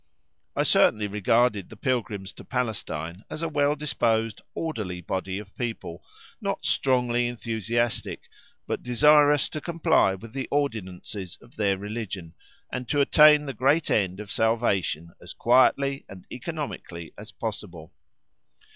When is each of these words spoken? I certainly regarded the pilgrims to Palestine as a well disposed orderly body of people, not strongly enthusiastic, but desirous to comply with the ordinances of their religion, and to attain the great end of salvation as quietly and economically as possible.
I 0.55 0.63
certainly 0.63 1.05
regarded 1.05 1.69
the 1.69 1.75
pilgrims 1.77 2.33
to 2.33 2.43
Palestine 2.43 3.23
as 3.29 3.43
a 3.43 3.47
well 3.47 3.75
disposed 3.75 4.41
orderly 4.55 4.99
body 4.99 5.37
of 5.37 5.55
people, 5.55 6.03
not 6.41 6.65
strongly 6.65 7.27
enthusiastic, 7.27 8.21
but 8.65 8.81
desirous 8.81 9.47
to 9.49 9.61
comply 9.61 10.15
with 10.15 10.33
the 10.33 10.47
ordinances 10.49 11.37
of 11.39 11.55
their 11.55 11.77
religion, 11.77 12.33
and 12.71 12.89
to 12.89 12.99
attain 12.99 13.45
the 13.45 13.53
great 13.53 13.91
end 13.91 14.19
of 14.19 14.31
salvation 14.31 15.13
as 15.21 15.33
quietly 15.33 16.03
and 16.09 16.25
economically 16.31 17.13
as 17.15 17.31
possible. 17.31 17.93